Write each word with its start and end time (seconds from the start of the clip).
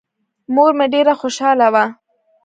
مور 0.53 0.71
مې 0.77 0.85
ډېره 0.93 1.13
خوشاله 1.21 1.67
وه. 1.73 1.85